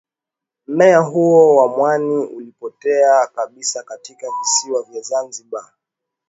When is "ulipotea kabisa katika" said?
2.25-4.27